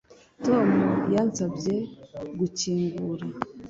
[0.45, 0.69] Tom
[1.13, 1.75] yansabye
[2.39, 3.25] gukingura